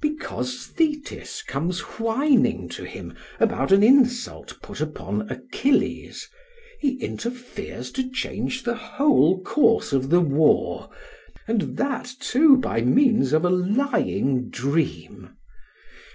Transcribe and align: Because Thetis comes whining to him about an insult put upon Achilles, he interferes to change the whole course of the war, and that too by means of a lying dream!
Because 0.00 0.68
Thetis 0.68 1.42
comes 1.42 1.80
whining 1.98 2.70
to 2.70 2.84
him 2.84 3.12
about 3.38 3.70
an 3.70 3.82
insult 3.82 4.56
put 4.62 4.80
upon 4.80 5.28
Achilles, 5.30 6.26
he 6.80 6.94
interferes 7.02 7.90
to 7.90 8.08
change 8.10 8.62
the 8.62 8.76
whole 8.76 9.42
course 9.42 9.92
of 9.92 10.08
the 10.08 10.22
war, 10.22 10.88
and 11.46 11.76
that 11.76 12.10
too 12.18 12.56
by 12.56 12.80
means 12.80 13.34
of 13.34 13.44
a 13.44 13.50
lying 13.50 14.48
dream! 14.48 15.36